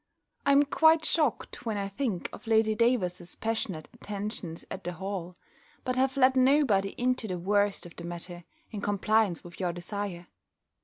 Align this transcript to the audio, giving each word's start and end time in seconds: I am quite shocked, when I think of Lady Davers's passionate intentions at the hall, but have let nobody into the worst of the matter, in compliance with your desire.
I 0.47 0.51
am 0.51 0.63
quite 0.63 1.05
shocked, 1.05 1.63
when 1.63 1.77
I 1.77 1.87
think 1.87 2.27
of 2.33 2.47
Lady 2.47 2.73
Davers's 2.73 3.35
passionate 3.35 3.87
intentions 3.93 4.65
at 4.71 4.83
the 4.83 4.93
hall, 4.93 5.35
but 5.83 5.95
have 5.95 6.17
let 6.17 6.35
nobody 6.35 6.95
into 6.99 7.27
the 7.27 7.37
worst 7.37 7.85
of 7.85 7.95
the 7.95 8.03
matter, 8.03 8.43
in 8.71 8.81
compliance 8.81 9.43
with 9.43 9.59
your 9.59 9.71
desire. 9.73 10.25